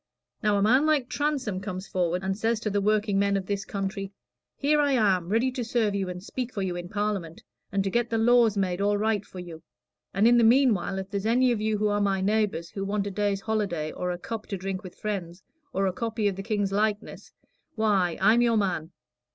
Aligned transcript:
Now, 0.41 0.57
a 0.57 0.63
man 0.63 0.87
like 0.87 1.09
Transome 1.09 1.59
comes 1.61 1.87
forward 1.87 2.23
and 2.23 2.35
says 2.35 2.59
to 2.61 2.71
the 2.71 2.81
workingmen 2.81 3.37
of 3.37 3.45
this 3.45 3.65
country: 3.65 4.11
'Here 4.57 4.79
I 4.79 4.93
am, 4.93 5.29
ready 5.29 5.51
to 5.51 5.63
serve 5.63 5.93
you 5.93 6.09
and 6.09 6.23
speak 6.23 6.51
for 6.51 6.63
you 6.63 6.75
in 6.75 6.89
Parliament, 6.89 7.43
and 7.71 7.83
to 7.83 7.91
get 7.91 8.09
the 8.09 8.17
laws 8.17 8.57
made 8.57 8.81
all 8.81 8.97
right 8.97 9.23
for 9.23 9.37
you; 9.37 9.61
and 10.11 10.27
in 10.27 10.39
the 10.39 10.43
meanwhile, 10.43 10.97
if 10.97 11.11
there's 11.11 11.27
any 11.27 11.51
of 11.51 11.61
you 11.61 11.77
who 11.77 11.87
are 11.87 12.01
my 12.01 12.19
neighbors 12.19 12.71
who 12.71 12.83
want 12.83 13.05
a 13.05 13.11
day's 13.11 13.41
holiday, 13.41 13.91
or 13.91 14.09
a 14.09 14.17
cup 14.17 14.47
to 14.47 14.57
drink 14.57 14.83
with 14.83 14.95
friends, 14.97 15.43
or 15.71 15.85
a 15.85 15.93
copy 15.93 16.27
of 16.27 16.35
the 16.35 16.41
King's 16.41 16.71
likeness 16.71 17.31
why, 17.75 18.17
I'm 18.19 18.41
your 18.41 18.57
man. 18.57 18.89